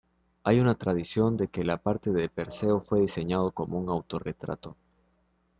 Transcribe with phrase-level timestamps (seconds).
[0.43, 4.75] Hay una tradición de que la parte de Perseo fue diseñado como un autorretrato.